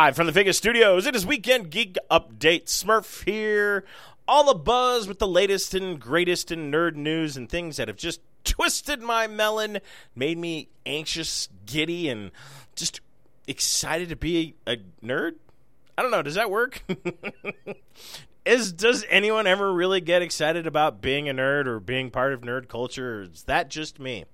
[0.00, 2.68] Live from the Vegas studios, it is Weekend Geek Update.
[2.68, 3.84] Smurf here.
[4.26, 7.98] All the buzz with the latest and greatest in nerd news and things that have
[7.98, 9.80] just twisted my melon,
[10.16, 12.30] made me anxious, giddy, and
[12.74, 13.02] just
[13.46, 15.32] excited to be a, a nerd.
[15.98, 16.22] I don't know.
[16.22, 16.82] Does that work?
[18.46, 22.40] is does anyone ever really get excited about being a nerd or being part of
[22.40, 23.24] nerd culture?
[23.30, 24.24] Is that just me?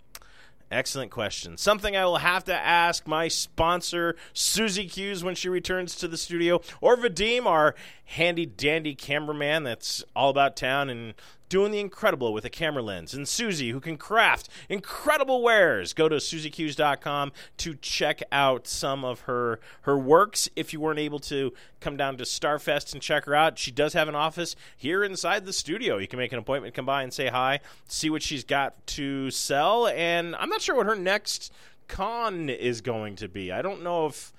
[0.71, 1.57] Excellent question.
[1.57, 6.17] Something I will have to ask my sponsor, Susie Hughes, when she returns to the
[6.17, 7.77] studio, or Vadim, our
[8.07, 11.15] handy dandy cameraman that's all about town and
[11.49, 15.93] doing the incredible with a camera lens, and Susie, who can craft incredible wares.
[15.93, 20.49] Go to suziehughes.com to check out some of her her works.
[20.57, 23.93] If you weren't able to come down to Starfest and check her out, she does
[23.93, 25.99] have an office here inside the studio.
[25.99, 29.31] You can make an appointment, come by and say hi, see what she's got to
[29.31, 31.53] sell, and I'm not sure what her next
[31.89, 33.53] con is going to be.
[33.53, 34.33] I don't know if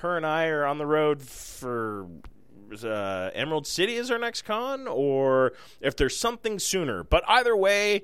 [0.00, 2.06] her and I are on the road for
[2.84, 7.04] uh, Emerald City is our next con, or if there's something sooner.
[7.04, 8.02] But either way,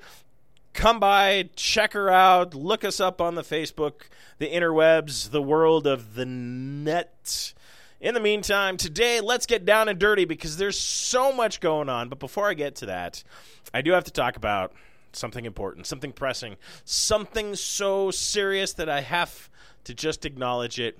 [0.72, 4.02] come by, check her out, look us up on the Facebook,
[4.38, 7.54] the interwebs, the world of the net.
[8.00, 12.08] In the meantime, today, let's get down and dirty because there's so much going on.
[12.08, 13.22] But before I get to that,
[13.74, 14.72] I do have to talk about
[15.12, 19.50] something important, something pressing, something so serious that I have
[19.84, 20.98] to just acknowledge it,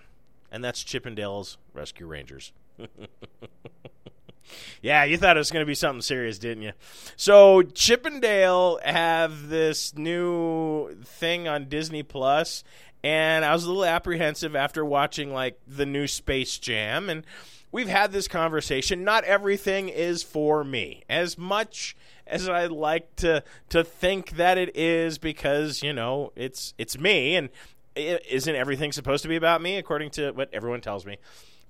[0.50, 2.52] and that's Chip 'n Dale's Rescue Rangers.
[4.82, 6.72] yeah, you thought it was going to be something serious, didn't you?
[7.16, 12.64] So Chip 'n Dale have this new thing on Disney Plus,
[13.02, 17.24] and I was a little apprehensive after watching like the new Space Jam, and
[17.72, 19.04] we've had this conversation.
[19.04, 21.96] Not everything is for me, as much
[22.26, 27.36] as I like to to think that it is, because you know it's it's me,
[27.36, 27.50] and
[27.96, 31.18] isn't everything supposed to be about me according to what everyone tells me?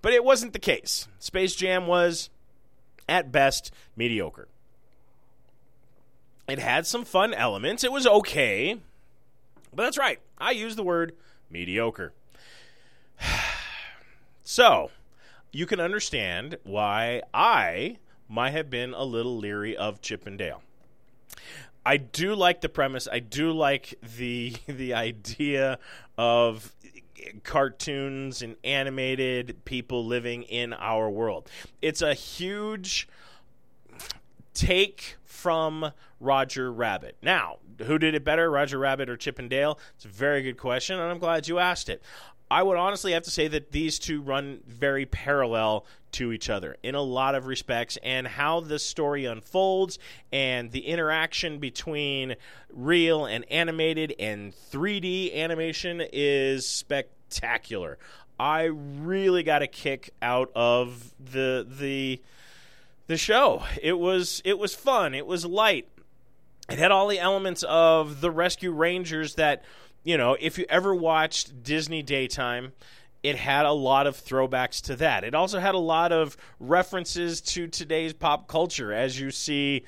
[0.03, 1.09] But it wasn't the case.
[1.19, 2.31] Space Jam was,
[3.09, 4.49] at best, mediocre.
[6.49, 7.85] It had some fun elements.
[7.85, 8.81] It was okay.
[9.75, 10.19] But that's right.
[10.39, 11.15] I use the word
[11.51, 12.13] mediocre.
[14.43, 14.91] so,
[15.53, 20.63] you can understand why I might have been a little leery of Chip 'n Dale.
[21.85, 23.09] I do like the premise.
[23.11, 25.79] I do like the the idea
[26.17, 26.73] of
[27.45, 31.51] cartoons and animated people living in our world.
[31.81, 33.09] It's a huge
[34.55, 37.17] take from Roger Rabbit.
[37.23, 39.79] Now, who did it better, Roger Rabbit or Chip 'n Dale?
[39.97, 42.03] It's a very good question, and I'm glad you asked it.
[42.51, 46.77] I would honestly have to say that these two run very parallel to each other
[46.83, 49.99] in a lot of respects, and how the story unfolds
[50.33, 52.35] and the interaction between
[52.73, 57.99] real and animated and 3D animation is spectacular.
[58.41, 62.21] I really got a kick out of the the
[63.07, 63.65] the show.
[63.81, 65.15] It was it was fun.
[65.15, 65.87] It was light.
[66.71, 69.63] It had all the elements of the Rescue Rangers that
[70.03, 72.73] you know, if you ever watched Disney Daytime,
[73.23, 75.25] it had a lot of throwbacks to that.
[75.25, 79.85] It also had a lot of references to today's pop culture, as you see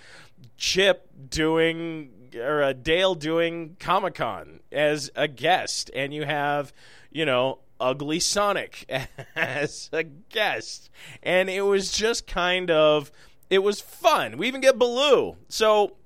[0.56, 6.72] Chip doing or uh, Dale doing Comic Con as a guest, and you have,
[7.10, 8.86] you know, Ugly Sonic
[9.36, 10.90] as a guest,
[11.22, 13.10] and it was just kind of
[13.50, 14.38] it was fun.
[14.38, 15.96] We even get Baloo, so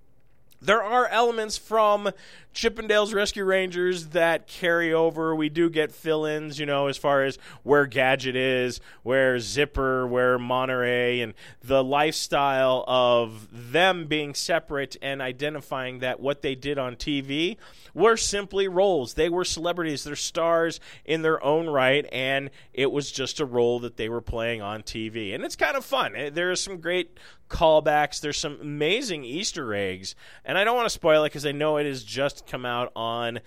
[0.61, 2.11] there are elements from
[2.53, 5.34] Chip 'n Dale's Rescue Rangers that carry over.
[5.34, 10.06] We do get fill ins, you know, as far as where Gadget is, where Zipper,
[10.06, 16.79] where Monterey, and the lifestyle of them being separate and identifying that what they did
[16.79, 17.58] on TV
[17.93, 19.14] were simply roles.
[19.14, 23.81] They were celebrities, they're stars in their own right, and it was just a role
[23.81, 25.35] that they were playing on TV.
[25.35, 26.17] And it's kind of fun.
[26.17, 27.19] Eh, there are some great
[27.49, 28.20] callbacks.
[28.20, 30.14] There's some amazing Easter eggs
[30.46, 32.93] And I don't want to spoil it because I know it has just come out
[32.94, 33.40] on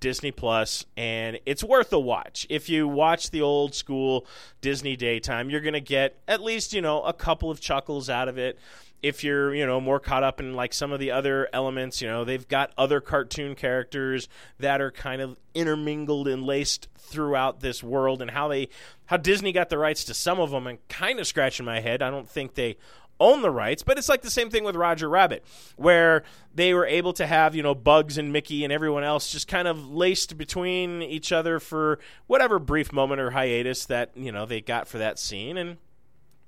[0.00, 2.46] Disney Plus, and it's worth a watch.
[2.48, 4.26] If you watch the old school
[4.62, 8.28] Disney daytime, you're going to get at least, you know, a couple of chuckles out
[8.28, 8.58] of it
[9.02, 12.08] if you're you know more caught up in like some of the other elements you
[12.08, 17.82] know they've got other cartoon characters that are kind of intermingled and laced throughout this
[17.82, 18.68] world and how they
[19.04, 22.02] how disney got the rights to some of them and kind of scratching my head
[22.02, 22.76] i don't think they
[23.18, 25.44] own the rights but it's like the same thing with roger rabbit
[25.76, 26.22] where
[26.54, 29.68] they were able to have you know bugs and mickey and everyone else just kind
[29.68, 34.60] of laced between each other for whatever brief moment or hiatus that you know they
[34.60, 35.56] got for that scene.
[35.56, 35.78] And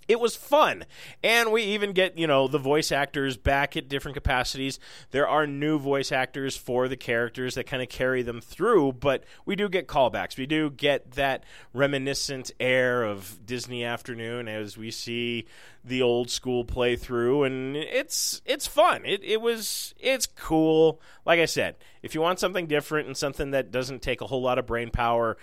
[0.08, 0.87] it was fun.
[1.22, 4.81] And we even get, you know, the voice actors back at different capacities.
[5.10, 9.25] There are new voice actors for the characters that kind of carry them through, but
[9.44, 10.38] we do get callbacks.
[10.38, 11.44] We do get that
[11.75, 15.46] reminiscent air of Disney Afternoon as we see
[15.84, 19.05] the old school playthrough and it's it's fun.
[19.05, 21.00] It it was it's cool.
[21.25, 24.43] Like I said, if you want something different and something that doesn't take a whole
[24.43, 25.37] lot of brain power,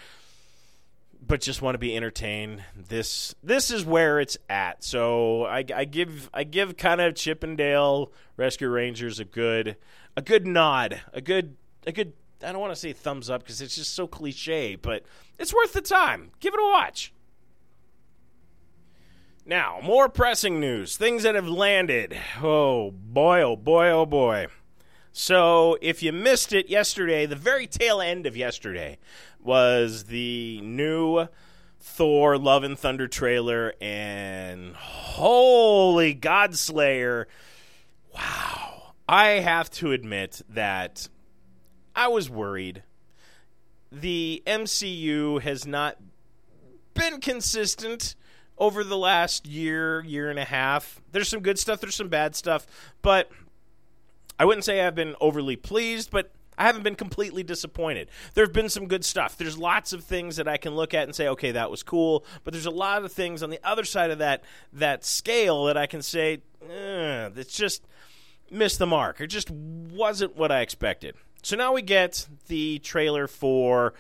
[1.28, 2.64] but just want to be entertained.
[2.76, 4.84] This this is where it's at.
[4.84, 9.78] So I, I give I give kind of Chip 'n Dale Rescue Rangers a good
[10.16, 11.56] a good nod, a good
[11.86, 12.14] a good.
[12.44, 15.04] I don't want to say thumbs up because it's just so cliche, but
[15.40, 16.32] it's worth the time.
[16.40, 17.14] Give it a watch.
[19.48, 22.18] Now, more pressing news, things that have landed.
[22.42, 24.48] Oh boy, oh boy, oh boy.
[25.18, 28.98] So, if you missed it yesterday, the very tail end of yesterday
[29.46, 31.28] was the new
[31.80, 37.26] Thor Love and Thunder trailer, and holy Godslayer.
[38.14, 38.94] Wow.
[39.08, 41.08] I have to admit that
[41.96, 42.84] I was worried.
[43.92, 45.98] The MCU has not
[46.96, 48.16] been consistent
[48.58, 51.02] over the last year, year and a half.
[51.12, 52.66] There's some good stuff, there's some bad stuff,
[53.02, 53.30] but
[54.40, 58.10] I wouldn't say I've been overly pleased, but I haven't been completely disappointed.
[58.34, 59.38] There have been some good stuff.
[59.38, 62.26] There's lots of things that I can look at and say, okay, that was cool.
[62.44, 64.44] But there's a lot of things on the other side of that
[64.74, 67.84] that scale that I can say, eh, it's just
[68.50, 69.20] missed the mark.
[69.20, 71.16] It just wasn't what I expected.
[71.42, 73.94] So now we get the trailer for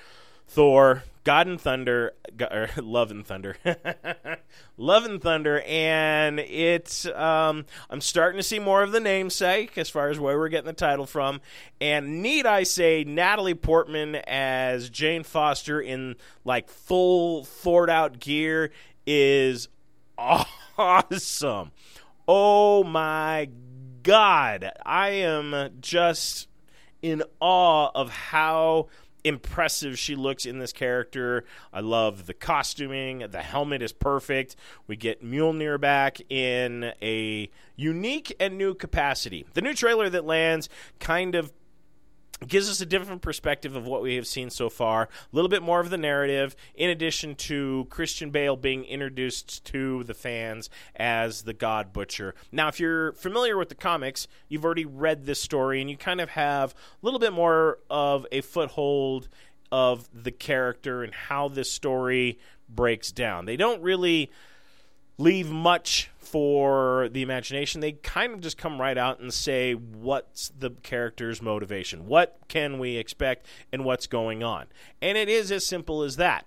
[0.48, 3.57] Thor, God and Thunder, or Love and Thunder,
[4.77, 9.89] Love and Thunder, and it's um, I'm starting to see more of the namesake as
[9.89, 11.42] far as where we're getting the title from,
[11.81, 18.72] and need I say Natalie Portman as Jane Foster in like full Thought out gear
[19.07, 19.68] is
[20.77, 21.72] awesome.
[22.27, 23.50] Oh my
[24.04, 26.48] god, I am just
[27.01, 28.89] in awe of how
[29.25, 31.44] impressive she looks in this character.
[31.74, 33.25] I love the costuming.
[33.30, 34.56] The helmet is perfect.
[34.88, 39.45] We get Mjolnir back in a unique and new capacity.
[39.54, 40.69] The new trailer that lands
[41.00, 41.51] kind of
[42.46, 45.04] gives us a different perspective of what we have seen so far.
[45.04, 50.04] A little bit more of the narrative, in addition to Christian Bale being introduced to
[50.04, 52.36] the fans as the God Butcher.
[52.52, 56.20] Now, if you're familiar with the comics, you've already read this story, and you kind
[56.20, 59.30] of have a little bit more of a foothold
[59.72, 62.38] of the character and how this story
[62.68, 63.46] breaks down.
[63.46, 64.30] They don't really
[65.17, 67.81] leave much for the imagination.
[67.81, 72.79] They kind of just come right out and say what's the character's motivation, what can
[72.79, 74.65] we expect, and what's going on.
[75.01, 76.45] And it is as simple as that.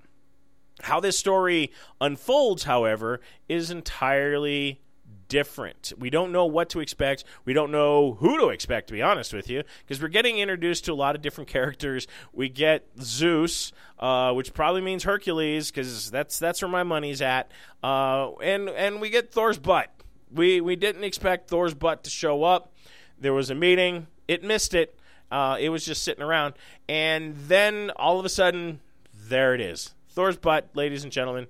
[0.82, 4.80] How this story unfolds, however, is entirely
[5.28, 5.92] different.
[5.98, 7.25] We don't know what to expect.
[7.44, 10.84] We don't know who to expect, to be honest with you, because we're getting introduced
[10.86, 12.06] to a lot of different characters.
[12.32, 17.50] We get Zeus, uh, which probably means Hercules, because that's that's where my money's at.
[17.82, 19.92] Uh, and and we get Thor's butt.
[20.32, 22.73] We we didn't expect Thor's butt to show up.
[23.20, 24.06] There was a meeting.
[24.26, 24.99] It missed it.
[25.30, 26.54] Uh, it was just sitting around,
[26.88, 28.80] and then all of a sudden,
[29.14, 29.94] there it is.
[30.11, 31.49] Thor's butt, ladies and gentlemen.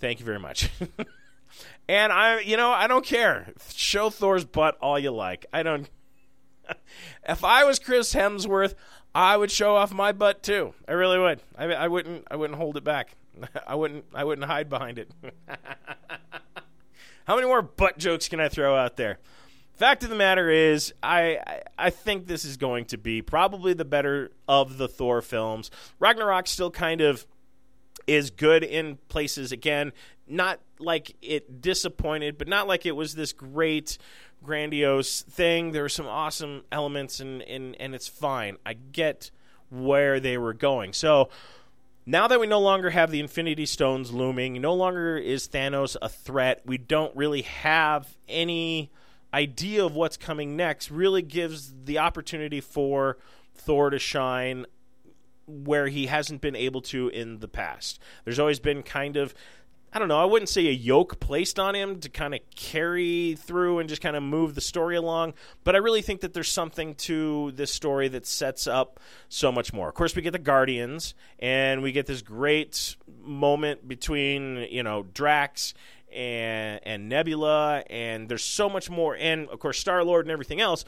[0.00, 0.70] Thank you very much.
[1.88, 3.52] And I, you know, I don't care.
[3.74, 5.46] Show Thor's butt all you like.
[5.52, 5.88] I don't.
[7.28, 8.74] if I was Chris Hemsworth,
[9.14, 10.74] I would show off my butt too.
[10.86, 11.40] I really would.
[11.56, 12.26] I, I wouldn't.
[12.30, 13.16] I wouldn't hold it back.
[13.66, 14.04] I wouldn't.
[14.14, 15.10] I wouldn't hide behind it.
[17.24, 19.18] How many more butt jokes can I throw out there?
[19.74, 23.74] Fact of the matter is, I, I, I think this is going to be probably
[23.74, 25.70] the better of the Thor films.
[26.00, 27.26] Ragnarok still kind of
[28.06, 29.52] is good in places.
[29.52, 29.92] Again,
[30.26, 33.98] not like it disappointed, but not like it was this great,
[34.42, 35.72] grandiose thing.
[35.72, 38.56] There were some awesome elements, and and and it's fine.
[38.64, 39.30] I get
[39.70, 40.92] where they were going.
[40.92, 41.28] So
[42.06, 46.08] now that we no longer have the Infinity Stones looming, no longer is Thanos a
[46.08, 46.62] threat.
[46.64, 48.90] We don't really have any
[49.34, 53.18] idea of what's coming next really gives the opportunity for
[53.54, 54.64] Thor to shine
[55.46, 58.00] where he hasn't been able to in the past.
[58.24, 59.34] There's always been kind of
[59.90, 63.36] I don't know, I wouldn't say a yoke placed on him to kind of carry
[63.36, 65.32] through and just kind of move the story along,
[65.64, 69.72] but I really think that there's something to this story that sets up so much
[69.72, 69.88] more.
[69.88, 75.06] Of course, we get the Guardians, and we get this great moment between, you know,
[75.14, 75.72] Drax
[76.14, 80.60] and, and Nebula, and there's so much more, and of course, Star Lord and everything
[80.60, 80.84] else.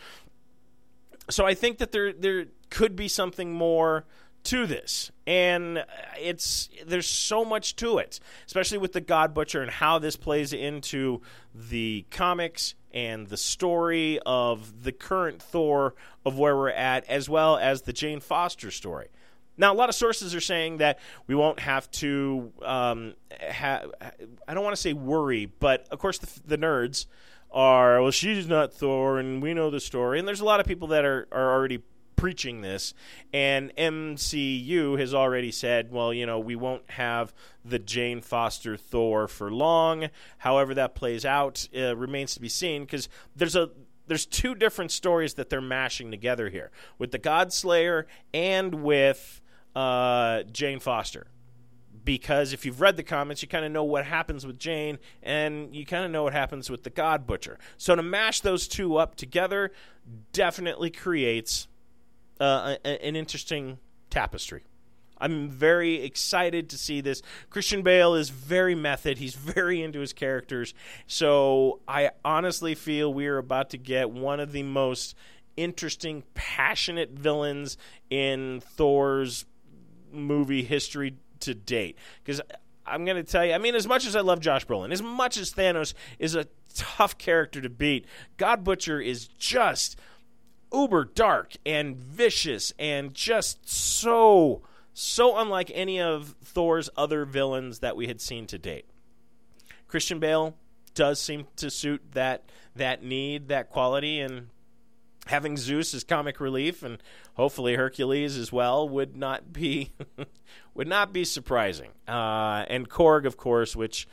[1.31, 4.05] So I think that there there could be something more
[4.45, 5.11] to this.
[5.27, 5.85] And
[6.19, 10.53] it's there's so much to it especially with the god butcher and how this plays
[10.53, 11.21] into
[11.55, 15.95] the comics and the story of the current thor
[16.25, 19.09] of where we're at as well as the jane foster story.
[19.57, 23.15] Now a lot of sources are saying that we won't have to um,
[23.51, 23.83] ha-
[24.49, 27.07] i don't want to say worry but of course the, the nerds
[27.53, 30.19] are well she's not thor and we know the story.
[30.19, 31.83] And there's a lot of people that are, are already
[32.21, 32.93] preaching this.
[33.33, 37.33] And MCU has already said, well, you know, we won't have
[37.65, 40.11] the Jane Foster Thor for long.
[40.39, 43.71] However, that plays out uh, remains to be seen because there's a
[44.07, 49.41] there's two different stories that they're mashing together here with the Godslayer and with
[49.75, 51.29] uh, Jane Foster.
[52.05, 55.75] Because if you've read the comments, you kind of know what happens with Jane, and
[55.75, 57.59] you kind of know what happens with the God Butcher.
[57.77, 59.71] So to mash those two up together
[60.33, 61.69] definitely creates
[62.41, 63.79] uh, an interesting
[64.09, 64.65] tapestry.
[65.21, 67.21] I'm very excited to see this.
[67.51, 69.19] Christian Bale is very method.
[69.19, 70.73] He's very into his characters.
[71.07, 75.15] So I honestly feel we are about to get one of the most
[75.57, 77.77] interesting, passionate villains
[78.09, 79.45] in Thor's
[80.11, 81.99] movie history to date.
[82.25, 82.41] Because
[82.87, 85.03] I'm going to tell you, I mean, as much as I love Josh Brolin, as
[85.03, 88.07] much as Thanos is a tough character to beat,
[88.39, 89.99] God Butcher is just
[90.73, 94.63] uber dark and vicious and just so
[94.93, 98.87] so unlike any of Thor's other villains that we had seen to date.
[99.89, 100.57] Christian Bale
[100.95, 102.45] does seem to suit that
[102.77, 104.49] that need, that quality and
[105.27, 106.99] having Zeus as comic relief and
[107.35, 109.93] hopefully Hercules as well would not be
[110.75, 111.91] would not be surprising.
[112.07, 114.07] Uh, and Korg of course which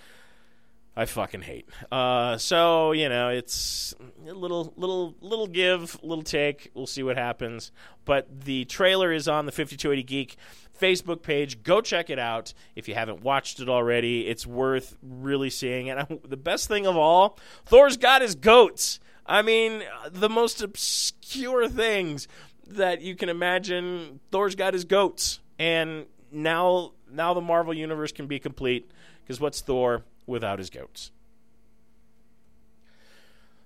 [0.98, 1.70] I fucking hate.
[1.92, 3.94] Uh, so you know, it's
[4.27, 6.72] a little, little, little give, little take.
[6.74, 7.72] We'll see what happens.
[8.04, 10.38] But the trailer is on the 5280 Geek
[10.82, 11.62] Facebook page.
[11.62, 14.27] Go check it out if you haven't watched it already.
[14.27, 15.92] It's worth really seeing.
[15.92, 17.38] And I, the best thing of all,
[17.68, 19.00] Thor's got his goats.
[19.24, 22.27] I mean, the most obscure things
[22.66, 24.20] that you can imagine.
[24.32, 28.89] Thor's got his goats, and now, now the Marvel universe can be complete.
[29.22, 30.04] Because what's Thor?
[30.27, 31.12] Without his goats.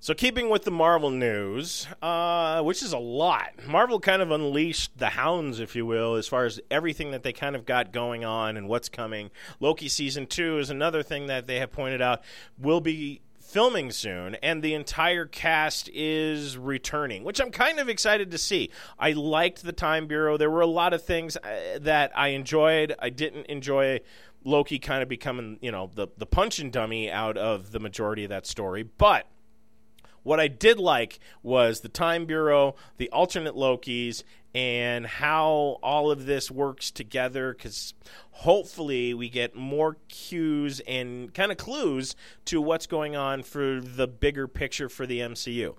[0.04, 4.98] So, keeping with the Marvel news, uh, which is a lot, Marvel kind of unleashed
[4.98, 8.26] the hounds, if you will, as far as everything that they kind of got going
[8.26, 9.30] on and what's coming.
[9.60, 12.24] Loki season two is another thing that they have pointed out
[12.58, 18.32] will be filming soon, and the entire cast is returning, which I'm kind of excited
[18.32, 18.72] to see.
[18.98, 20.38] I liked the Time Bureau.
[20.38, 22.96] There were a lot of things uh, that I enjoyed.
[22.98, 24.00] I didn't enjoy
[24.44, 28.30] Loki kind of becoming, you know, the the punching dummy out of the majority of
[28.30, 28.84] that story.
[28.84, 29.28] But
[30.24, 36.26] what I did like was the Time Bureau, the alternate Lokis, and how all of
[36.26, 37.94] this works together because
[38.32, 44.08] hopefully we get more cues and kind of clues to what's going on for the
[44.08, 45.76] bigger picture for the MCU.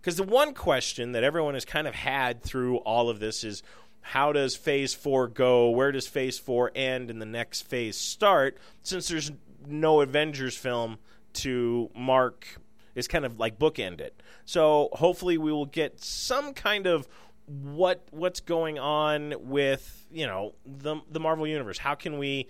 [0.00, 3.62] Because the one question that everyone has kind of had through all of this is
[4.00, 5.70] how does phase four go?
[5.70, 8.58] Where does phase four end and the next phase start?
[8.82, 9.30] Since there's
[9.66, 10.98] no Avengers film
[11.34, 12.46] to mark,
[12.94, 14.20] is kind of like bookend it.
[14.44, 17.06] So hopefully we will get some kind of
[17.46, 21.78] what what's going on with you know the the Marvel universe.
[21.78, 22.48] How can we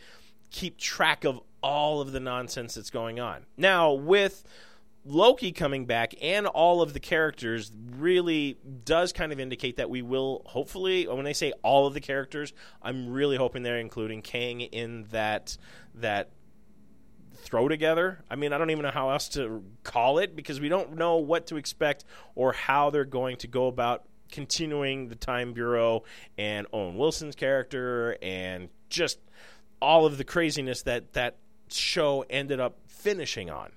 [0.51, 4.45] keep track of all of the nonsense that's going on now with
[5.05, 10.03] Loki coming back and all of the characters really does kind of indicate that we
[10.03, 12.53] will hopefully when I say all of the characters,
[12.83, 15.57] I'm really hoping they're including Kang in that
[15.95, 16.31] that
[17.35, 18.23] throw together.
[18.31, 21.17] I mean, I don't even know how else to call it because we don't know
[21.17, 22.05] what to expect
[22.35, 26.05] or how they're going to go about continuing the Time Bureau
[26.37, 29.19] and Owen Wilson's character and just
[29.81, 31.39] all of the craziness that that
[31.69, 33.73] show ended up finishing on.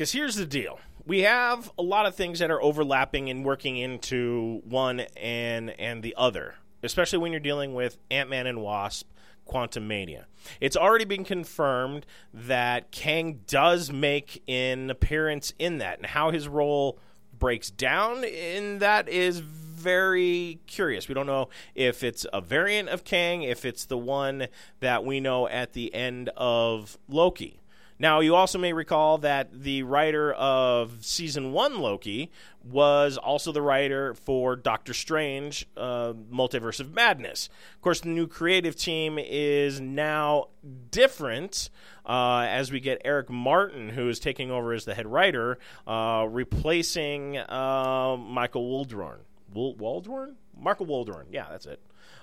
[0.00, 3.76] Because here's the deal we have a lot of things that are overlapping and working
[3.76, 9.06] into one and and the other, especially when you're dealing with Ant Man and Wasp,
[9.46, 10.24] Quantumania.
[10.58, 16.48] It's already been confirmed that Kang does make an appearance in that, and how his
[16.48, 16.98] role
[17.38, 21.08] breaks down in that is very curious.
[21.08, 24.46] We don't know if it's a variant of Kang, if it's the one
[24.78, 27.60] that we know at the end of Loki.
[28.00, 32.30] Now, you also may recall that the writer of season one Loki
[32.64, 37.50] was also the writer for Doctor Strange, uh, Multiverse of Madness.
[37.74, 40.48] Of course, the new creative team is now
[40.90, 41.68] different
[42.06, 46.26] uh, as we get Eric Martin, who is taking over as the head writer, uh,
[46.26, 49.18] replacing uh, Michael Waldron.
[49.52, 50.36] Waldron?
[50.58, 51.26] Michael Waldron.
[51.30, 51.80] Yeah, that's it.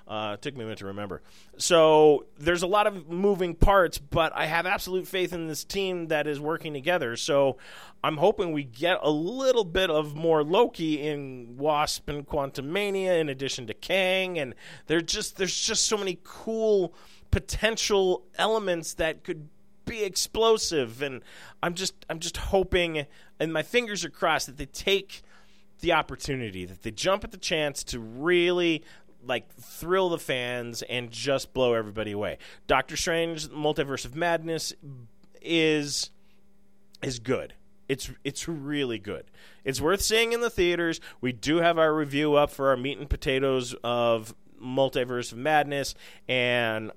[0.07, 1.21] Uh, it took me a minute to remember.
[1.57, 6.07] So there's a lot of moving parts, but I have absolute faith in this team
[6.07, 7.17] that is working together.
[7.17, 7.57] So
[8.03, 13.27] I'm hoping we get a little bit of more Loki in Wasp and Quantumania, in
[13.27, 16.93] addition to Kang, and there's just there's just so many cool
[17.29, 19.49] potential elements that could
[19.85, 21.21] be explosive and
[21.63, 23.05] I'm just I'm just hoping
[23.39, 25.21] and my fingers are crossed that they take
[25.79, 28.83] the opportunity that they jump at the chance to really
[29.27, 32.37] like thrill the fans and just blow everybody away.
[32.67, 34.73] Doctor Strange Multiverse of Madness
[35.41, 36.09] is
[37.01, 37.53] is good.
[37.87, 39.25] It's it's really good.
[39.63, 40.99] It's worth seeing in the theaters.
[41.21, 45.95] We do have our review up for our meat and potatoes of Multiverse of Madness
[46.27, 46.91] and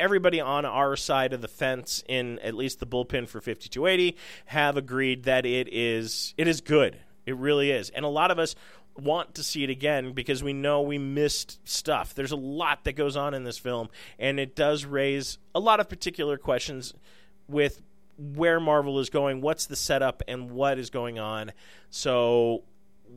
[0.00, 4.76] everybody on our side of the fence in at least the bullpen for 5280 have
[4.76, 6.98] agreed that it is it is good.
[7.26, 7.90] It really is.
[7.90, 8.54] And a lot of us
[9.00, 12.14] want to see it again because we know we missed stuff.
[12.14, 13.88] There's a lot that goes on in this film,
[14.18, 16.94] and it does raise a lot of particular questions
[17.48, 17.80] with
[18.18, 21.52] where Marvel is going, what's the setup, and what is going on.
[21.90, 22.64] So,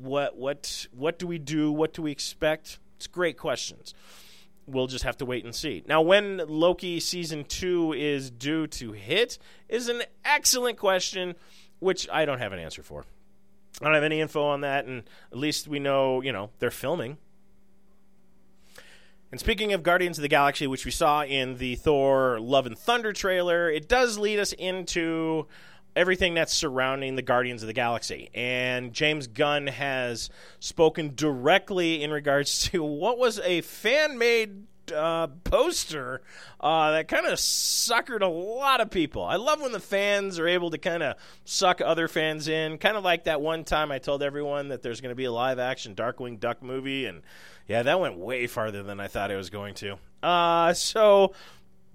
[0.01, 1.71] what what what do we do?
[1.71, 2.79] What do we expect?
[2.97, 3.93] It's great questions.
[4.67, 5.83] We'll just have to wait and see.
[5.87, 11.35] Now, when Loki season two is due to hit is an excellent question,
[11.79, 13.05] which I don't have an answer for.
[13.79, 16.71] I don't have any info on that, and at least we know, you know, they're
[16.71, 17.17] filming.
[19.31, 22.77] And speaking of Guardians of the Galaxy, which we saw in the Thor Love and
[22.77, 25.47] Thunder trailer, it does lead us into
[25.95, 28.29] everything that's surrounding the Guardians of the Galaxy.
[28.33, 35.27] And James Gunn has spoken directly in regards to what was a fan made uh,
[35.43, 36.21] poster
[36.59, 39.23] uh, that kind of suckered a lot of people.
[39.23, 42.97] I love when the fans are able to kind of suck other fans in, kind
[42.97, 45.59] of like that one time I told everyone that there's going to be a live
[45.59, 47.21] action Darkwing Duck movie, and
[47.67, 49.97] yeah, that went way farther than I thought it was going to.
[50.21, 51.33] Uh, so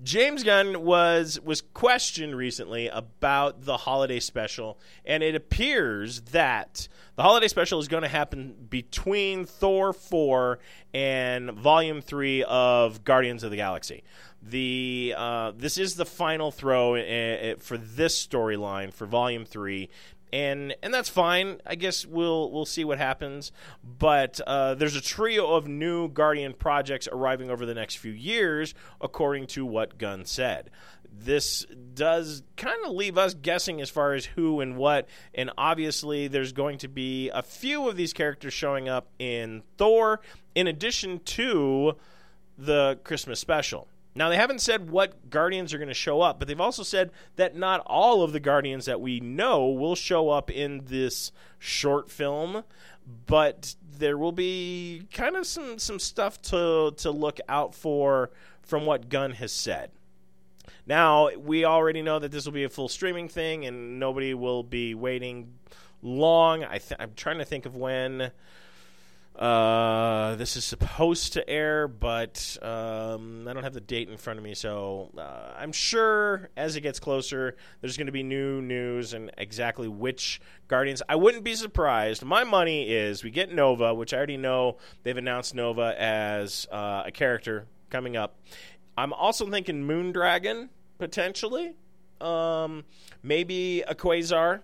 [0.03, 7.23] James Gunn was was questioned recently about the holiday special, and it appears that the
[7.23, 10.59] holiday special is going to happen between Thor 4
[10.93, 14.05] and Volume 3 of Guardians of the Galaxy.
[14.43, 19.89] The uh, this is the final throw uh, uh, for this storyline for Volume 3
[20.33, 21.61] and and that's fine.
[21.67, 23.53] I guess we'll we'll see what happens.
[23.83, 28.75] But uh, there's a trio of new Guardian projects arriving over the next few years,
[29.01, 30.71] according to what Gunn said
[31.19, 35.09] this does kind of leave us guessing as far as who and what.
[35.35, 40.21] And obviously, there's going to be a few of these characters showing up in Thor,
[40.55, 41.97] in addition to
[42.59, 43.89] the Christmas special.
[44.17, 47.11] Now, they haven't said what Guardians are going to show up, but they've also said
[47.37, 52.11] that not all of the Guardians that we know will show up in this short
[52.11, 52.65] film,
[53.27, 58.31] but there will be kind of some, some stuff to, to look out for
[58.63, 59.91] from what Gunn has said.
[60.87, 64.63] Now, we already know that this will be a full streaming thing and nobody will
[64.63, 65.53] be waiting
[66.01, 66.65] long.
[66.65, 68.31] I I'm trying to think of when
[69.39, 74.39] uh, this is supposed to air, but um, I don't have the date in front
[74.39, 74.55] of me.
[74.55, 79.31] So uh, I'm sure as it gets closer, there's going to be new news and
[79.37, 81.03] exactly which Guardians.
[81.07, 82.25] I wouldn't be surprised.
[82.25, 87.03] My money is we get Nova, which I already know they've announced Nova as uh,
[87.05, 88.39] a character coming up.
[88.97, 91.77] I'm also thinking Moondragon potentially.
[92.23, 92.85] Um,
[93.23, 94.63] maybe a Quasar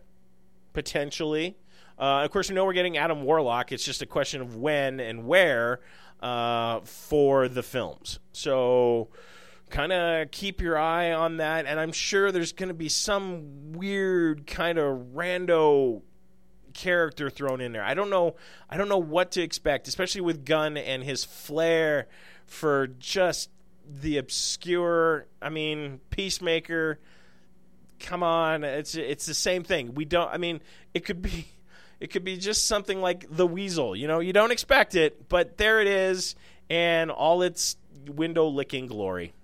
[0.72, 1.56] potentially.
[2.02, 3.70] Uh, of course, we know we're getting Adam Warlock.
[3.70, 5.78] It's just a question of when and where
[6.20, 8.18] uh, for the films.
[8.32, 9.06] So,
[9.70, 11.66] kind of keep your eye on that.
[11.66, 16.02] And I'm sure there's going to be some weird kind of rando
[16.74, 17.84] character thrown in there.
[17.84, 18.34] I don't know.
[18.68, 22.08] I don't know what to expect, especially with Gunn and his flair
[22.46, 23.48] for just
[23.88, 25.28] the obscure.
[25.40, 26.98] I mean, Peacemaker.
[28.00, 29.94] Come on, it's it's the same thing.
[29.94, 30.28] We don't.
[30.28, 30.62] I mean,
[30.94, 31.46] it could be.
[32.02, 33.94] It could be just something like the Weasel.
[33.94, 36.34] You know, you don't expect it, but there it is,
[36.68, 37.76] and all its
[38.08, 39.34] window licking glory.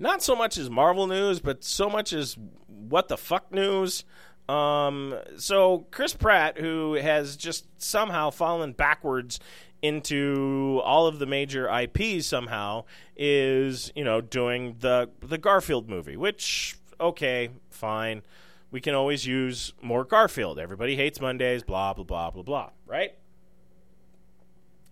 [0.00, 2.36] not so much as Marvel news, but so much as
[2.66, 4.04] what the fuck news.
[4.48, 9.38] Um, so Chris Pratt, who has just somehow fallen backwards
[9.82, 12.86] into all of the major IPs somehow,
[13.16, 18.22] is you know doing the the Garfield movie, which okay, fine.
[18.70, 20.58] We can always use more Garfield.
[20.58, 23.14] Everybody hates Mondays, blah blah blah blah blah, right?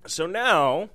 [0.06, 0.90] So now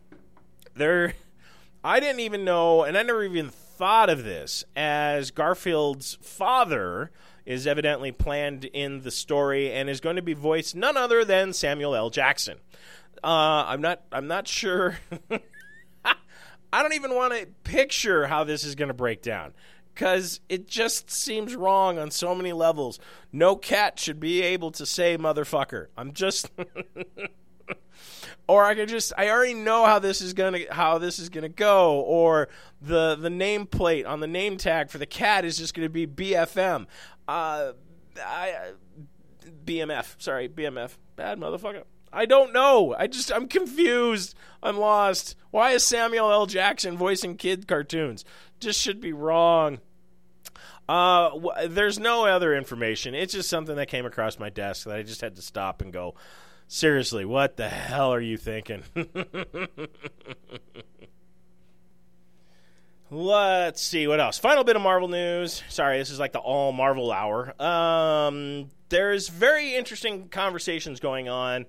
[0.75, 1.13] there
[1.83, 7.11] I didn't even know and I never even thought of this as Garfield's father
[7.45, 11.51] is evidently planned in the story and is going to be voiced none other than
[11.53, 12.09] Samuel L.
[12.09, 12.57] Jackson.
[13.23, 14.01] Uh, I'm not.
[14.11, 14.97] I'm not sure.
[16.73, 19.53] I don't even want to picture how this is going to break down
[19.93, 22.99] because it just seems wrong on so many levels.
[23.31, 25.87] No cat should be able to say motherfucker.
[25.97, 26.49] I'm just.
[28.47, 31.49] or I could just I already know how this is gonna how this is gonna
[31.49, 32.49] go, or
[32.81, 36.87] the the nameplate on the name tag for the cat is just gonna be BFM,
[37.27, 37.71] uh,
[38.23, 38.71] I,
[39.65, 40.15] BMF.
[40.21, 40.97] Sorry, BMF.
[41.15, 41.83] Bad motherfucker.
[42.13, 42.95] I don't know.
[42.97, 44.35] I just I'm confused.
[44.61, 45.35] I'm lost.
[45.51, 46.45] Why is Samuel L.
[46.45, 48.23] Jackson voicing kid cartoons?
[48.59, 49.79] Just should be wrong.
[50.87, 53.15] Uh, w- there's no other information.
[53.15, 55.91] It's just something that came across my desk that I just had to stop and
[55.93, 56.15] go.
[56.67, 58.83] Seriously, what the hell are you thinking?
[63.09, 64.39] Let's see what else.
[64.39, 65.61] Final bit of Marvel news.
[65.69, 67.53] Sorry, this is like the all Marvel hour.
[67.61, 71.67] Um, there's very interesting conversations going on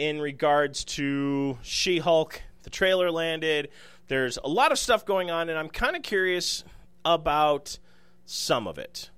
[0.00, 2.40] in regards to She Hulk.
[2.62, 3.68] The trailer landed.
[4.08, 6.64] There's a lot of stuff going on, and I'm kind of curious
[7.04, 7.78] about
[8.24, 9.10] some of it.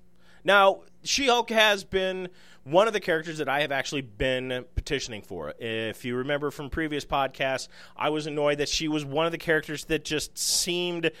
[0.43, 2.27] Now, She Hulk has been
[2.65, 5.53] one of the characters that I have actually been petitioning for.
[5.57, 9.37] If you remember from previous podcasts, I was annoyed that she was one of the
[9.37, 11.11] characters that just seemed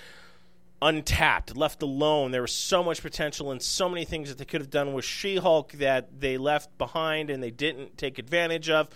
[0.81, 2.31] untapped, left alone.
[2.31, 5.05] There was so much potential and so many things that they could have done with
[5.05, 8.89] She Hulk that they left behind and they didn't take advantage of.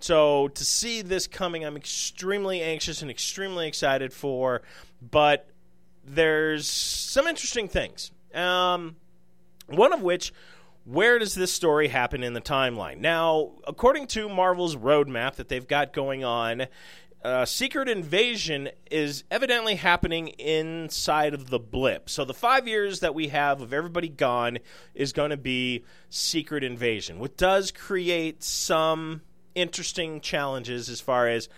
[0.00, 4.62] So to see this coming, I'm extremely anxious and extremely excited for.
[5.02, 5.48] But
[6.04, 8.10] there's some interesting things.
[8.34, 8.96] Um,
[9.66, 10.32] one of which,
[10.84, 12.98] where does this story happen in the timeline?
[12.98, 16.66] Now, according to Marvel's roadmap that they've got going on,
[17.22, 22.08] uh, Secret Invasion is evidently happening inside of the blip.
[22.08, 24.58] So the five years that we have of everybody gone
[24.94, 29.22] is going to be Secret Invasion, which does create some
[29.60, 31.48] interesting challenges as far as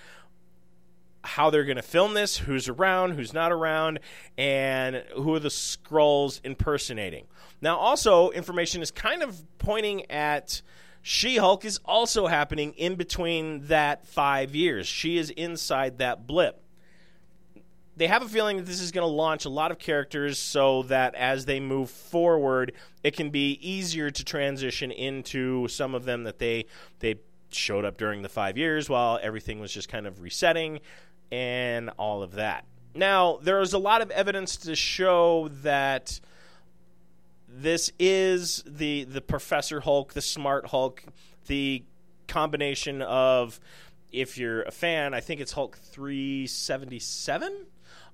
[1.22, 4.00] how they're going to film this, who's around, who's not around,
[4.38, 7.26] and who are the Skrulls impersonating.
[7.60, 10.62] Now, also, information is kind of pointing at
[11.02, 14.86] She Hulk is also happening in between that five years.
[14.86, 16.62] She is inside that blip.
[17.96, 20.84] They have a feeling that this is going to launch a lot of characters so
[20.84, 22.72] that as they move forward,
[23.04, 26.64] it can be easier to transition into some of them that they
[27.00, 27.16] they
[27.54, 30.80] showed up during the five years while everything was just kind of resetting
[31.30, 32.64] and all of that.
[32.94, 36.20] Now, there is a lot of evidence to show that
[37.48, 41.04] this is the the Professor Hulk, the Smart Hulk,
[41.46, 41.84] the
[42.26, 43.60] combination of
[44.12, 47.66] if you're a fan, I think it's Hulk 377,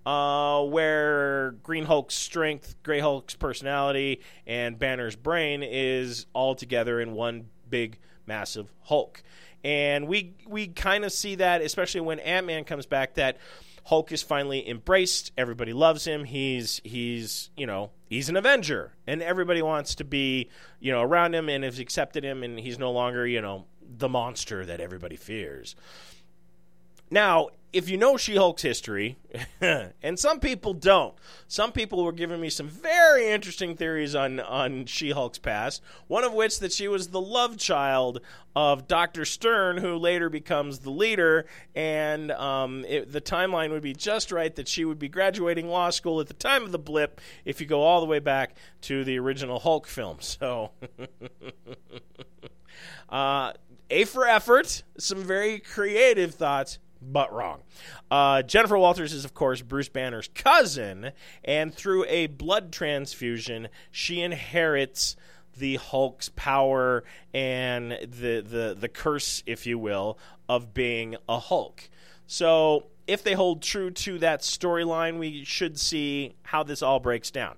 [0.04, 7.12] uh, where Green Hulk's strength, Gray Hulk's personality, and Banner's brain is all together in
[7.12, 9.22] one big, massive Hulk.
[9.64, 13.38] And we we kind of see that, especially when Ant Man comes back, that
[13.84, 15.32] Hulk is finally embraced.
[15.36, 16.24] Everybody loves him.
[16.24, 21.34] He's he's you know he's an Avenger, and everybody wants to be you know around
[21.34, 25.16] him and has accepted him, and he's no longer you know the monster that everybody
[25.16, 25.76] fears.
[27.10, 29.18] Now, if you know She Hulk's history,
[29.60, 31.14] and some people don't,
[31.46, 35.82] some people were giving me some very interesting theories on, on She Hulk's past.
[36.06, 38.22] One of which that she was the love child
[38.54, 39.26] of Dr.
[39.26, 44.54] Stern, who later becomes the leader, and um, it, the timeline would be just right
[44.56, 47.66] that she would be graduating law school at the time of the blip if you
[47.66, 50.16] go all the way back to the original Hulk film.
[50.26, 50.70] So.
[53.08, 53.52] uh,
[53.90, 56.78] a for effort, some very creative thoughts,
[57.12, 57.62] but wrong.
[58.10, 61.12] Uh, Jennifer Walters is, of course, Bruce Banner's cousin,
[61.44, 65.16] and through a blood transfusion, she inherits
[65.56, 71.88] the Hulk's power and the, the, the curse, if you will, of being a Hulk.
[72.26, 77.30] So, if they hold true to that storyline, we should see how this all breaks
[77.30, 77.54] down.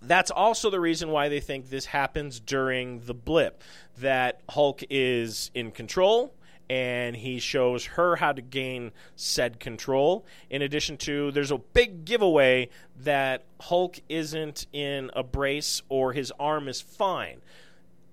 [0.00, 3.62] That's also the reason why they think this happens during the blip
[3.98, 6.32] that Hulk is in control
[6.68, 10.24] and he shows her how to gain said control.
[10.48, 12.68] In addition to, there's a big giveaway
[13.00, 17.40] that Hulk isn't in a brace or his arm is fine.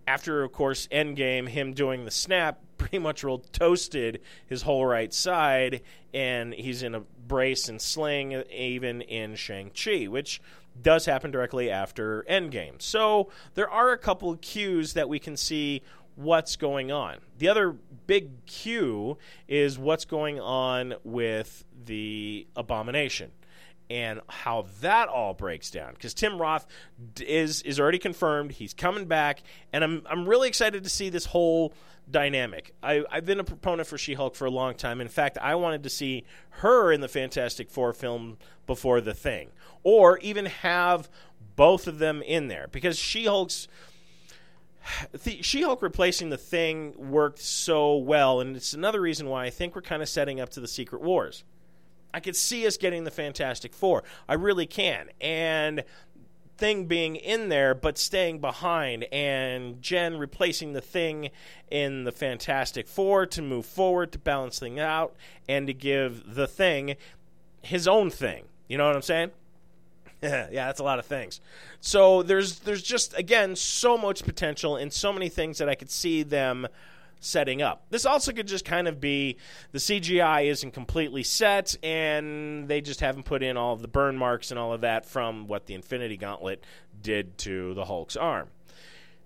[0.07, 5.13] After, of course, Endgame, him doing the snap pretty much rolled toasted his whole right
[5.13, 5.81] side,
[6.13, 10.41] and he's in a brace and sling, even in Shang-Chi, which
[10.81, 12.81] does happen directly after Endgame.
[12.81, 15.81] So there are a couple of cues that we can see
[16.15, 17.17] what's going on.
[17.37, 17.75] The other
[18.07, 23.31] big cue is what's going on with the abomination
[23.89, 26.65] and how that all breaks down because Tim Roth
[27.19, 29.43] is is already confirmed he's coming back
[29.73, 31.73] and I'm I'm really excited to see this whole
[32.09, 32.73] dynamic.
[32.81, 35.01] I, I've been a proponent for She Hulk for a long time.
[35.01, 39.49] In fact, I wanted to see her in the Fantastic Four film before the thing,
[39.83, 41.09] or even have
[41.55, 43.67] both of them in there because She Hulk's
[45.11, 49.75] the She-Hulk replacing the Thing worked so well, and it's another reason why I think
[49.75, 51.43] we're kind of setting up to the Secret Wars.
[52.13, 54.03] I could see us getting the Fantastic Four.
[54.27, 55.83] I really can, and
[56.57, 61.31] Thing being in there but staying behind, and Jen replacing the Thing
[61.71, 65.15] in the Fantastic Four to move forward to balance things out
[65.49, 66.95] and to give the Thing
[67.61, 68.45] his own thing.
[68.67, 69.31] You know what I'm saying?
[70.51, 71.41] yeah, that's a lot of things.
[71.79, 75.89] So there's there's just again so much potential and so many things that I could
[75.89, 76.67] see them
[77.19, 77.85] setting up.
[77.89, 79.37] This also could just kind of be
[79.71, 84.17] the CGI isn't completely set and they just haven't put in all of the burn
[84.17, 86.63] marks and all of that from what the Infinity Gauntlet
[87.01, 88.49] did to the Hulk's arm.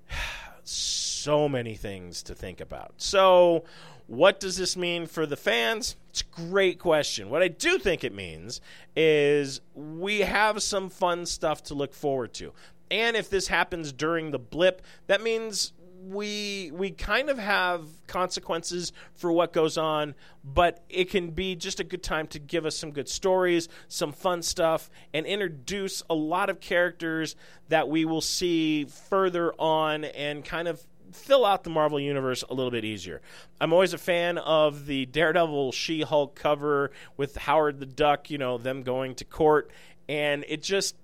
[0.63, 2.93] so many things to think about.
[2.97, 3.63] So
[4.07, 5.95] what does this mean for the fans?
[6.09, 7.29] It's a great question.
[7.29, 8.61] What I do think it means
[8.95, 12.53] is we have some fun stuff to look forward to.
[12.91, 15.73] And if this happens during the blip, that means
[16.07, 20.13] we we kind of have consequences for what goes on,
[20.43, 24.11] but it can be just a good time to give us some good stories, some
[24.11, 27.35] fun stuff, and introduce a lot of characters
[27.69, 32.53] that we will see further on and kind of fill out the Marvel Universe a
[32.53, 33.21] little bit easier.
[33.59, 38.37] I'm always a fan of the Daredevil She Hulk cover with Howard the Duck, you
[38.37, 39.71] know, them going to court.
[40.07, 40.95] And it just,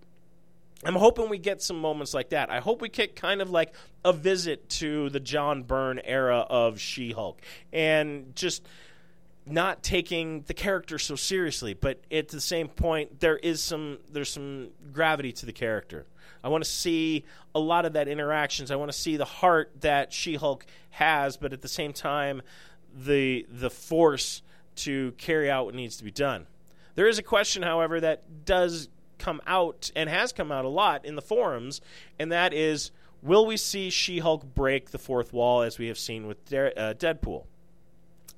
[0.83, 2.49] I'm hoping we get some moments like that.
[2.49, 6.79] I hope we get kind of like a visit to the John Byrne era of
[6.79, 8.67] She Hulk and just
[9.45, 14.31] not taking the character so seriously, but at the same point, there is some there's
[14.31, 16.05] some gravity to the character.
[16.43, 18.71] I want to see a lot of that interactions.
[18.71, 22.41] I want to see the heart that She-Hulk has, but at the same time,
[22.93, 24.41] the the force
[24.77, 26.47] to carry out what needs to be done.
[26.95, 31.05] There is a question, however, that does come out and has come out a lot
[31.05, 31.79] in the forums,
[32.19, 35.97] and that is will we see She Hulk break the fourth wall as we have
[35.97, 37.45] seen with uh, Deadpool?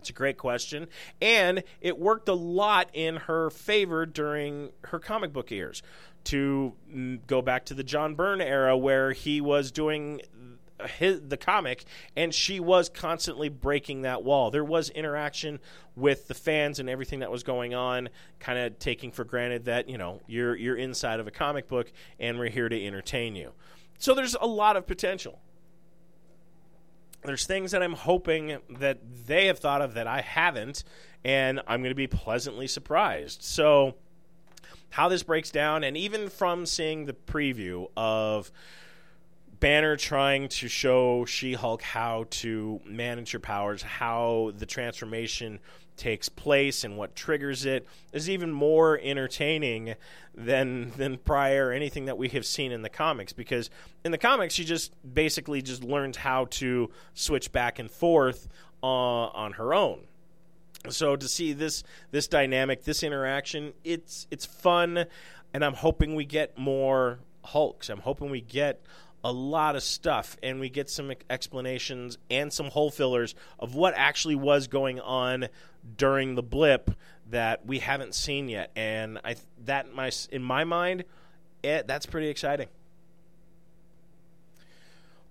[0.03, 0.87] It's a great question.
[1.21, 5.81] And it worked a lot in her favor during her comic book years
[6.25, 10.21] to mm, go back to the John Byrne era where he was doing
[10.97, 14.51] his, the comic and she was constantly breaking that wall.
[14.51, 15.59] There was interaction
[15.95, 18.09] with the fans and everything that was going on,
[18.39, 21.91] kind of taking for granted that, you know, you're you're inside of a comic book
[22.19, 23.51] and we're here to entertain you.
[23.99, 25.39] So there's a lot of potential.
[27.23, 30.83] There's things that I'm hoping that they have thought of that I haven't
[31.23, 33.43] and I'm going to be pleasantly surprised.
[33.43, 33.95] So
[34.93, 38.51] how this breaks down, and even from seeing the preview of
[39.59, 45.59] Banner trying to show She Hulk how to manage her powers, how the transformation
[45.97, 49.95] takes place and what triggers it is even more entertaining
[50.35, 53.33] than than prior anything that we have seen in the comics.
[53.33, 53.71] Because
[54.05, 58.47] in the comics she just basically just learns how to switch back and forth
[58.83, 60.01] uh, on her own
[60.89, 65.05] so to see this this dynamic, this interaction, it's it's fun,
[65.53, 67.89] and I'm hoping we get more Hulks.
[67.89, 68.81] I'm hoping we get
[69.23, 73.93] a lot of stuff and we get some explanations and some hole fillers of what
[73.95, 75.47] actually was going on
[75.97, 76.91] during the blip
[77.29, 78.71] that we haven't seen yet.
[78.75, 81.05] And I that my in my mind,
[81.63, 82.67] it, that's pretty exciting.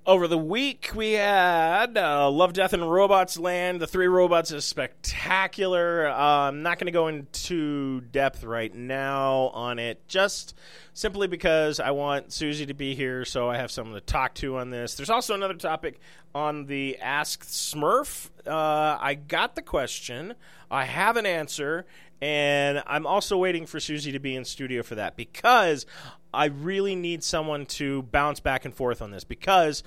[0.05, 3.81] Over the week, we had uh, Love, Death, and Robots Land.
[3.81, 6.09] The three robots is spectacular.
[6.09, 10.59] Uh, I'm not going to go into depth right now on it, just
[10.93, 14.57] simply because I want Susie to be here so I have someone to talk to
[14.57, 14.97] on this.
[14.97, 16.01] There's also another topic
[16.35, 18.29] on the Ask Smurf.
[18.45, 20.35] Uh, I got the question,
[20.69, 21.87] I have an answer,
[22.21, 25.87] and I'm also waiting for Susie to be in studio for that because
[26.33, 29.83] I really need someone to bounce back and forth on this because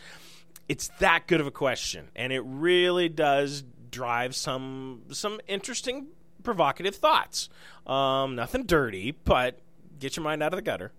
[0.68, 6.08] it's that good of a question, and it really does drive some some interesting,
[6.44, 7.50] provocative thoughts.
[7.86, 9.60] Um, nothing dirty, but
[10.00, 10.92] get your mind out of the gutter.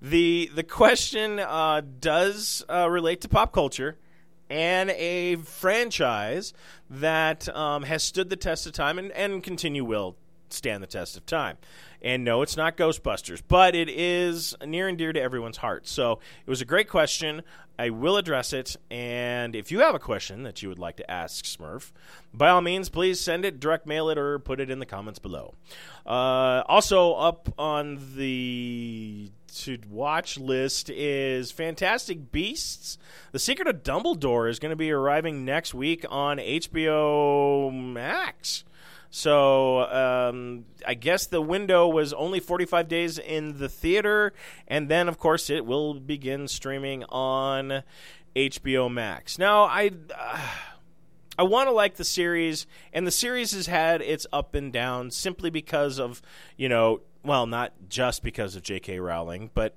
[0.00, 3.98] the The question uh, does uh, relate to pop culture
[4.50, 6.52] and a franchise
[6.90, 10.16] that um, has stood the test of time and, and continue will
[10.50, 11.56] stand the test of time.
[12.04, 15.88] And no, it's not Ghostbusters, but it is near and dear to everyone's heart.
[15.88, 17.40] So it was a great question.
[17.78, 18.76] I will address it.
[18.90, 21.92] And if you have a question that you would like to ask Smurf,
[22.34, 25.18] by all means, please send it, direct mail it, or put it in the comments
[25.18, 25.54] below.
[26.04, 32.98] Uh, also, up on the to watch list is Fantastic Beasts.
[33.32, 38.64] The Secret of Dumbledore is going to be arriving next week on HBO Max.
[39.16, 44.32] So um, I guess the window was only 45 days in the theater,
[44.66, 47.84] and then of course it will begin streaming on
[48.34, 49.38] HBO Max.
[49.38, 49.92] Now I.
[50.12, 50.48] Uh,
[51.36, 55.10] I want to like the series, and the series has had its up and down
[55.10, 56.22] simply because of,
[56.56, 59.00] you know, well, not just because of J.K.
[59.00, 59.74] Rowling, but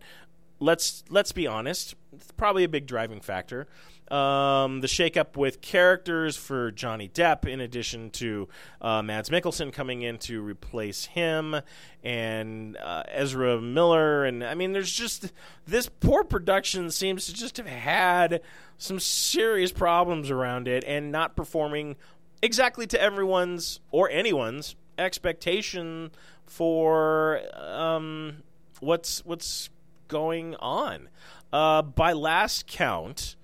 [0.60, 3.67] let's let's be honest, it's probably a big driving factor.
[4.12, 8.48] Um, the shakeup with characters for Johnny Depp, in addition to
[8.82, 11.56] uh, Mads Mikkelsen coming in to replace him,
[12.04, 15.34] and uh, Ezra Miller, and I mean, there's just
[15.65, 18.41] this poor production seems to just have had
[18.78, 21.98] some serious problems around it, and not performing
[22.41, 26.12] exactly to everyone's or anyone's expectation
[26.46, 28.38] for um,
[28.80, 29.70] what's what's
[30.08, 31.10] going on.
[31.52, 33.36] Uh, by last count,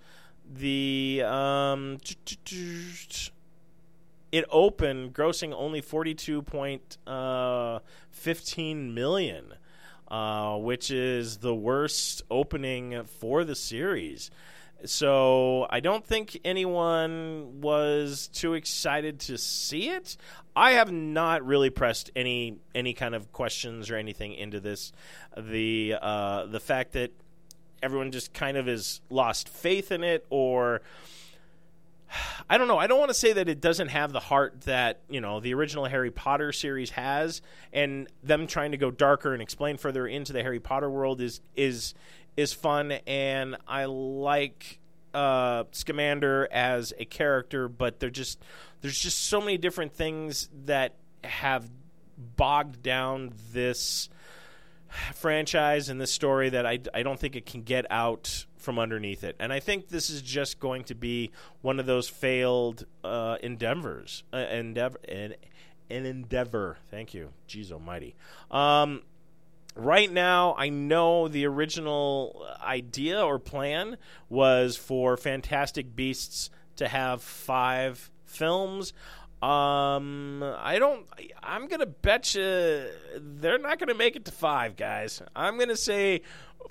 [0.56, 1.98] the um,
[4.32, 7.80] it opened grossing only forty two point uh,
[8.12, 9.54] fifteen million,
[10.10, 14.32] uh, which is the worst opening for the series.
[14.86, 20.18] So I don't think anyone was too excited to see it.
[20.56, 24.92] I have not really pressed any any kind of questions or anything into this.
[25.38, 27.12] The uh, the fact that
[27.84, 30.82] everyone just kind of has lost faith in it or
[32.50, 32.78] I don't know.
[32.78, 35.54] I don't want to say that it doesn't have the heart that, you know, the
[35.54, 37.42] original Harry Potter series has
[37.72, 41.42] and them trying to go darker and explain further into the Harry Potter world is
[41.56, 41.94] is
[42.38, 44.80] is fun and I like
[45.14, 48.40] uh Scamander as a character, but they're just
[48.82, 50.94] there's just so many different things that
[51.24, 51.70] have
[52.18, 54.10] bogged down this
[55.14, 59.24] franchise and this story that I, I don't think it can get out from underneath
[59.24, 59.36] it.
[59.40, 64.24] And I think this is just going to be one of those failed uh, endeavors.
[64.34, 65.36] Uh, endeavor, an,
[65.90, 66.78] an endeavor.
[66.90, 67.30] Thank you.
[67.48, 68.16] Jeez almighty.
[68.50, 69.02] Um,
[69.76, 73.98] right now, I know the original idea or plan
[74.30, 78.94] was for Fantastic Beasts to have five films.
[79.44, 81.06] Um, I don't.
[81.42, 82.86] I'm gonna bet you
[83.18, 85.22] they're not gonna make it to five, guys.
[85.36, 86.22] I'm gonna say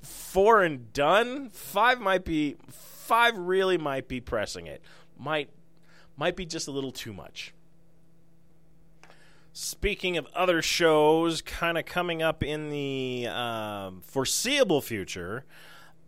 [0.01, 1.49] four and done.
[1.49, 2.55] Five might be.
[2.71, 4.81] Five really might be pressing it.
[5.19, 5.51] Might
[6.17, 7.53] might be just a little too much.
[9.51, 15.45] Speaking of other shows, kind of coming up in the uh, foreseeable future,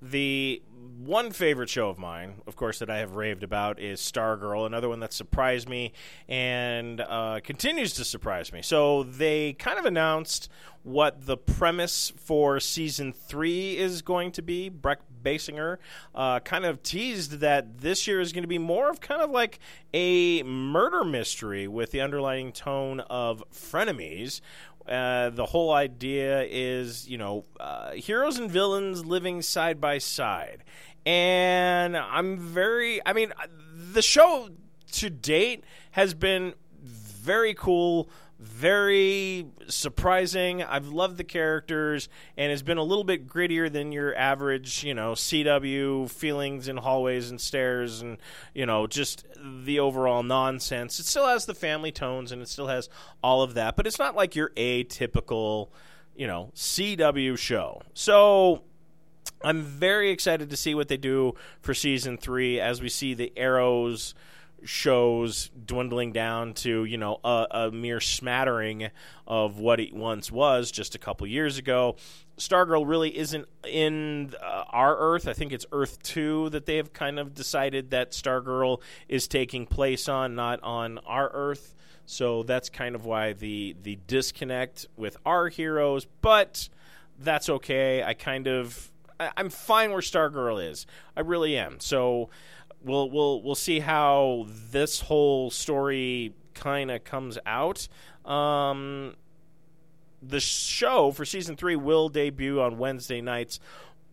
[0.01, 0.61] the
[0.97, 4.89] one favorite show of mine, of course, that I have raved about is Stargirl, another
[4.89, 5.93] one that surprised me
[6.27, 8.61] and uh, continues to surprise me.
[8.61, 10.49] So they kind of announced
[10.83, 14.69] what the premise for season three is going to be.
[14.69, 15.77] Brec Bassinger
[16.13, 19.31] uh, kind of teased that this year is going to be more of kind of
[19.31, 19.59] like
[19.93, 24.41] a murder mystery with the underlying tone of frenemies,
[24.87, 30.63] uh, the whole idea is, you know, uh, heroes and villains living side by side.
[31.05, 33.33] And I'm very, I mean,
[33.93, 34.49] the show
[34.93, 40.61] to date has been very cool, very surprising.
[40.61, 44.93] I've loved the characters, and it's been a little bit grittier than your average, you
[44.93, 48.17] know, CW feelings in hallways and stairs, and
[48.53, 50.99] you know, just the overall nonsense.
[50.99, 52.89] It still has the family tones, and it still has
[53.23, 55.69] all of that, but it's not like your atypical,
[56.15, 57.81] you know, CW show.
[57.93, 58.63] So.
[59.43, 63.31] I'm very excited to see what they do for season three as we see the
[63.35, 64.15] arrows
[64.65, 68.89] shows dwindling down to you know a, a, mere smattering
[69.27, 71.95] of what it once was just a couple years ago.
[72.37, 75.27] Stargirl really isn't in uh, our Earth.
[75.27, 79.65] I think it's Earth Two that they have kind of decided that Stargirl is taking
[79.65, 81.75] place on, not on our Earth.
[82.05, 86.69] So that's kind of why the the disconnect with our heroes, but
[87.19, 88.03] that's okay.
[88.03, 90.85] I kind of I'm fine where Stargirl is.
[91.15, 91.79] I really am.
[91.79, 92.29] So
[92.85, 97.87] we'll we'll we'll see how this whole story kind of comes out.
[98.23, 99.15] Um,
[100.21, 103.59] the show for season three will debut on Wednesday nights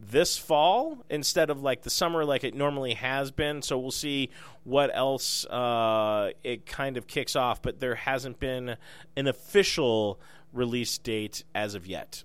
[0.05, 3.63] this fall instead of like the summer like it normally has been.
[3.63, 4.31] So we'll see
[4.65, 8.77] what else uh, it kind of kicks off, but there hasn't been
[9.17, 10.19] an official
[10.53, 12.25] release date as of yet.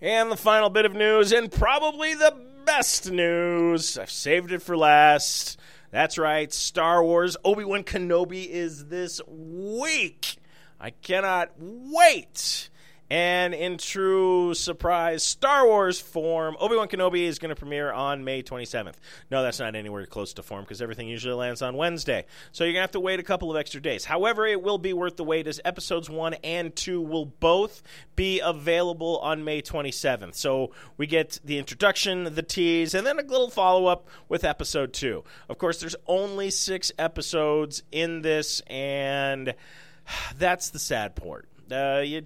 [0.00, 2.34] And the final bit of news, and probably the
[2.76, 5.60] best news, I've saved it for last.
[5.92, 10.38] That's right, Star Wars Obi Wan Kenobi is this week.
[10.80, 12.70] I cannot wait
[13.14, 18.24] and in true surprise Star Wars form, Obi Wan Kenobi is going to premiere on
[18.24, 18.94] May 27th.
[19.30, 22.24] No, that's not anywhere close to form because everything usually lands on Wednesday.
[22.50, 24.04] So you're going to have to wait a couple of extra days.
[24.04, 27.84] However, it will be worth the wait as episodes 1 and 2 will both
[28.16, 30.34] be available on May 27th.
[30.34, 34.92] So we get the introduction, the tease, and then a little follow up with episode
[34.92, 35.22] 2.
[35.48, 39.54] Of course, there's only six episodes in this, and
[40.36, 42.22] that's the sad part uh, you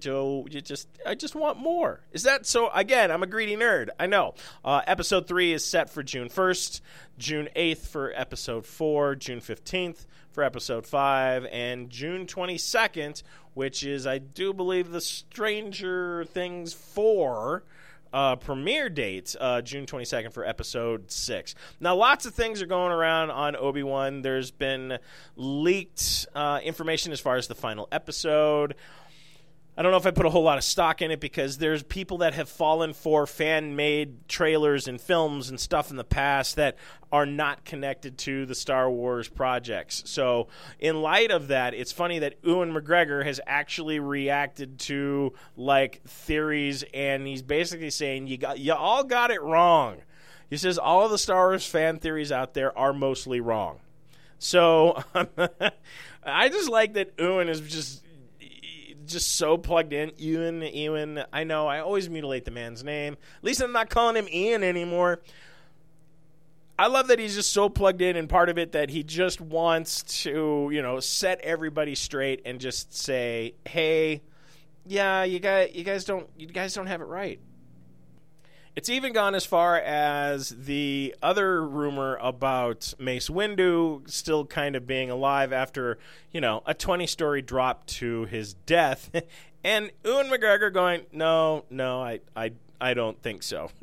[0.49, 2.01] you just I just want more.
[2.11, 2.69] Is that so?
[2.69, 3.89] Again, I'm a greedy nerd.
[3.99, 4.35] I know.
[4.63, 6.81] Uh, episode three is set for June 1st,
[7.17, 13.23] June 8th for episode four, June 15th for episode five, and June 22nd,
[13.53, 17.63] which is I do believe the Stranger Things four.
[18.11, 21.53] Uh, premiere date, uh, June 22nd for episode 6.
[21.79, 24.23] Now, lots of things are going around on Obi Wan.
[24.23, 24.97] There's been
[25.35, 28.73] leaked uh, information as far as the final episode.
[29.79, 31.83] I don't know if I put a whole lot of stock in it because there's
[31.83, 36.57] people that have fallen for fan made trailers and films and stuff in the past
[36.57, 36.75] that
[37.13, 40.03] are not connected to the Star Wars projects.
[40.05, 40.49] So,
[40.79, 46.83] in light of that, it's funny that Ewan McGregor has actually reacted to like theories
[46.93, 49.99] and he's basically saying you got you all got it wrong.
[50.49, 53.79] He says all of the Star Wars fan theories out there are mostly wrong.
[54.39, 55.01] So,
[56.23, 58.03] I just like that Ewan is just
[59.09, 60.11] just so plugged in.
[60.17, 61.23] Ewan, Ewan.
[61.33, 63.13] I know I always mutilate the man's name.
[63.37, 65.21] At least I'm not calling him Ian anymore.
[66.77, 69.41] I love that he's just so plugged in, and part of it that he just
[69.41, 74.21] wants to, you know, set everybody straight and just say, "Hey,
[74.85, 77.41] yeah, you guys, you guys don't, you guys don't have it right."
[78.79, 84.87] It's even gone as far as the other rumor about Mace Windu still kind of
[84.87, 85.97] being alive after,
[86.31, 89.11] you know, a 20 story drop to his death.
[89.65, 93.69] and Ewan McGregor going, no, no, I, I I don't think so.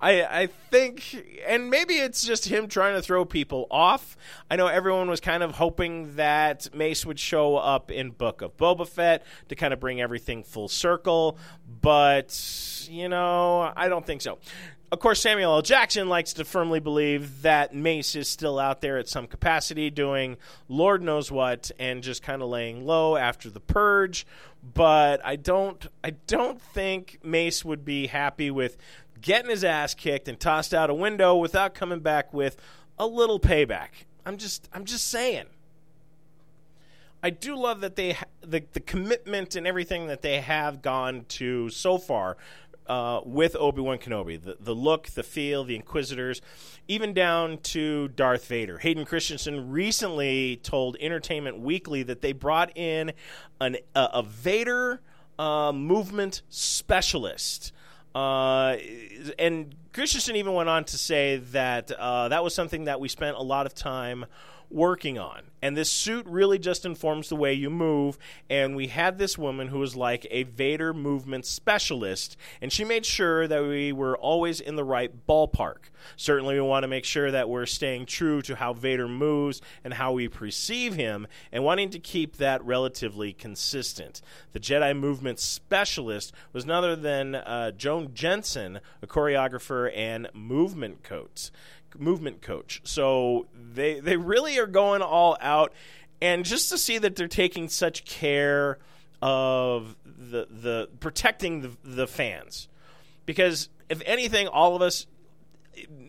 [0.00, 4.16] I I think, and maybe it's just him trying to throw people off.
[4.50, 8.56] I know everyone was kind of hoping that Mace would show up in Book of
[8.56, 11.36] Boba Fett to kind of bring everything full circle,
[11.80, 14.38] but you know, I don't think so
[14.90, 15.62] of course, Samuel L.
[15.62, 20.38] Jackson likes to firmly believe that Mace is still out there at some capacity doing
[20.66, 24.26] Lord knows what and just kind of laying low after the purge.
[24.74, 28.78] But I don't, I don't think Mace would be happy with
[29.20, 32.56] getting his ass kicked and tossed out a window without coming back with
[32.98, 33.88] a little payback.
[34.24, 35.46] I'm just, I'm just saying.
[37.22, 41.68] I do love that they the the commitment and everything that they have gone to
[41.70, 42.36] so far
[42.88, 44.42] uh, with Obi Wan Kenobi.
[44.42, 46.40] The, the look, the feel, the Inquisitors,
[46.86, 48.78] even down to Darth Vader.
[48.78, 53.12] Hayden Christensen recently told Entertainment Weekly that they brought in
[53.60, 55.00] an, a, a Vader
[55.38, 57.72] uh, movement specialist.
[58.14, 58.76] Uh,
[59.38, 63.36] and Christensen even went on to say that uh, that was something that we spent
[63.36, 64.24] a lot of time
[64.70, 65.42] working on.
[65.60, 68.16] And this suit really just informs the way you move.
[68.48, 73.04] And we had this woman who was like a Vader movement specialist, and she made
[73.04, 75.90] sure that we were always in the right ballpark.
[76.16, 79.94] Certainly, we want to make sure that we're staying true to how Vader moves and
[79.94, 84.22] how we perceive him, and wanting to keep that relatively consistent.
[84.52, 91.02] The Jedi movement specialist was none other than uh, Joan Jensen, a choreographer and movement
[91.02, 91.50] coach
[91.96, 92.80] movement coach.
[92.84, 95.72] So they they really are going all out,
[96.20, 98.78] and just to see that they're taking such care
[99.22, 102.68] of the the protecting the the fans,
[103.26, 105.06] because if anything, all of us.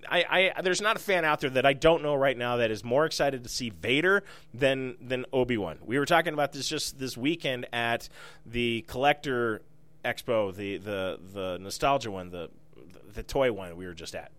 [0.09, 2.71] I, I there's not a fan out there that I don't know right now that
[2.71, 5.77] is more excited to see Vader than than Obi Wan.
[5.85, 8.09] We were talking about this just this weekend at
[8.47, 9.61] the Collector
[10.03, 12.49] Expo, the the the nostalgia one, the
[13.13, 14.31] the toy one we were just at.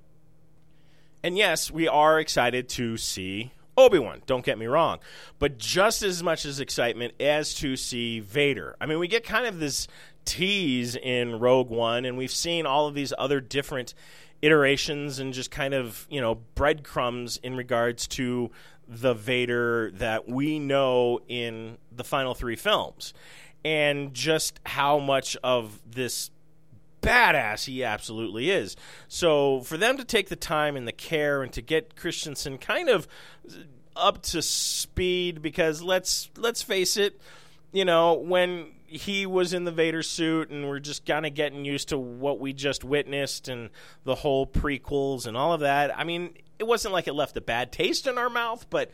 [1.23, 4.99] And yes, we are excited to see Obi Wan, don't get me wrong,
[5.39, 8.77] but just as much as excitement as to see Vader.
[8.81, 9.89] I mean, we get kind of this
[10.25, 13.95] tease in Rogue One, and we've seen all of these other different
[14.43, 18.51] iterations and just kind of, you know, breadcrumbs in regards to
[18.87, 23.15] the Vader that we know in the final three films,
[23.65, 26.31] and just how much of this
[27.01, 28.77] badass he absolutely is.
[29.09, 32.89] So for them to take the time and the care and to get Christensen kind
[32.89, 33.09] of
[33.97, 37.21] up to speed because let's let's face it,
[37.73, 41.65] you know, when he was in the Vader suit and we're just kind of getting
[41.65, 43.71] used to what we just witnessed and
[44.05, 45.97] the whole prequels and all of that.
[45.97, 48.91] I mean, it wasn't like it left a bad taste in our mouth, but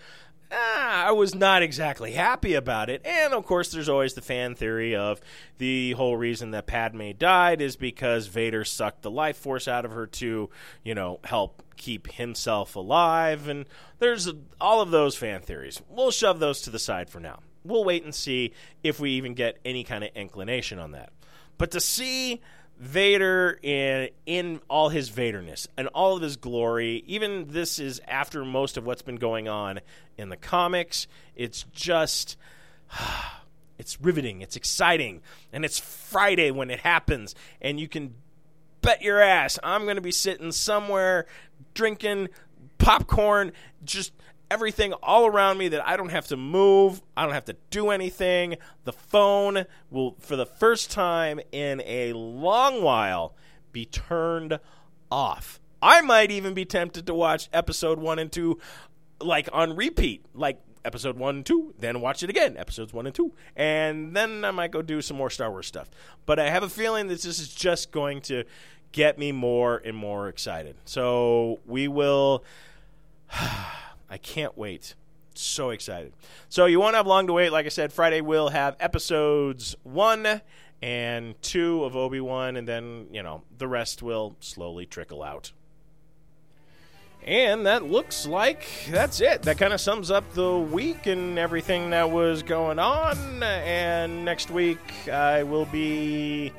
[0.53, 3.03] ah, I was not exactly happy about it.
[3.05, 5.21] And of course, there's always the fan theory of
[5.59, 9.93] the whole reason that Padme died is because Vader sucked the life force out of
[9.93, 10.51] her to,
[10.83, 13.49] you know, help keep himself alive.
[13.49, 13.67] And
[13.99, 14.31] there's
[14.61, 15.81] all of those fan theories.
[15.89, 17.41] We'll shove those to the side for now.
[17.65, 21.13] We'll wait and see if we even get any kind of inclination on that.
[21.59, 22.41] But to see
[22.79, 27.03] Vader in in all his Vaderness and all of his glory.
[27.07, 29.81] Even this is after most of what's been going on
[30.19, 31.07] in the comics.
[31.35, 32.37] It's just
[33.79, 35.23] it's riveting, it's exciting,
[35.53, 38.15] and it's Friday when it happens and you can
[38.83, 41.27] bet your ass I'm going to be sitting somewhere
[41.75, 42.29] drinking
[42.79, 43.53] popcorn
[43.85, 44.13] just
[44.51, 47.91] everything all around me that I don't have to move, I don't have to do
[47.91, 48.57] anything.
[48.85, 53.35] The phone will, for the first time in a long while,
[53.73, 54.59] be turned
[55.11, 55.61] off.
[55.83, 58.59] I might even be tempted to watch episode one and two
[59.21, 63.15] like on repeat, like episode one and two, then watch it again, episodes one and
[63.15, 65.91] two, and then I might go do some more Star Wars stuff.
[66.27, 68.45] But I have a feeling that this is just going to
[68.93, 70.77] get me more and more excited.
[70.85, 72.45] So we will.
[74.17, 74.95] I can't wait.
[75.35, 76.15] So excited.
[76.49, 77.53] So you won't have long to wait.
[77.53, 80.41] Like I said, Friday we'll have episodes one
[80.81, 85.53] and two of Obi Wan, and then, you know, the rest will slowly trickle out.
[87.27, 89.43] And that looks like that's it.
[89.43, 93.43] That kind of sums up the week and everything that was going on.
[93.43, 96.55] And next week I will be.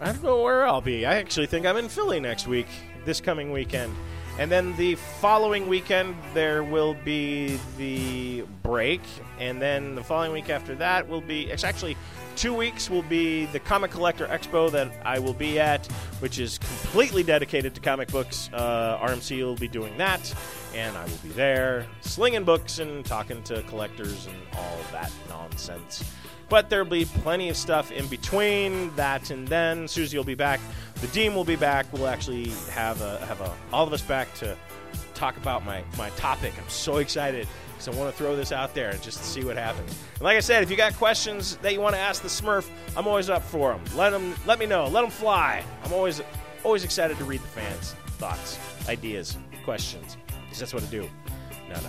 [0.00, 1.04] I don't know where I'll be.
[1.04, 2.68] I actually think I'm in Philly next week,
[3.04, 3.92] this coming weekend.
[4.38, 9.00] And then the following weekend, there will be the break.
[9.38, 11.96] And then the following week after that will be, it's actually
[12.36, 15.86] two weeks, will be the Comic Collector Expo that I will be at,
[16.20, 18.50] which is completely dedicated to comic books.
[18.52, 20.34] Uh, RMC will be doing that.
[20.74, 26.04] And I will be there slinging books and talking to collectors and all that nonsense.
[26.48, 29.88] But there'll be plenty of stuff in between that and then.
[29.88, 30.60] Susie will be back.
[31.00, 31.86] The Dean will be back.
[31.92, 34.56] We'll actually have a, have a, all of us back to
[35.14, 36.54] talk about my, my topic.
[36.56, 39.56] I'm so excited because I want to throw this out there and just see what
[39.56, 39.90] happens.
[40.14, 42.68] And like I said, if you got questions that you want to ask the Smurf,
[42.96, 43.82] I'm always up for them.
[43.96, 44.86] Let them let me know.
[44.86, 45.64] Let them fly.
[45.84, 46.22] I'm always
[46.64, 51.02] always excited to read the fans' thoughts, ideas, questions because that's what I do.
[51.68, 51.88] No, no,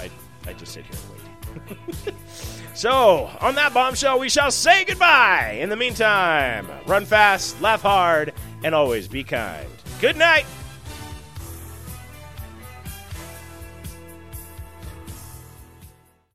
[0.00, 0.10] I, I,
[0.50, 1.15] I just sit here.
[2.74, 5.58] so, on that bombshell, we shall say goodbye.
[5.60, 8.32] In the meantime, run fast, laugh hard,
[8.64, 9.68] and always be kind.
[10.00, 10.46] Good night.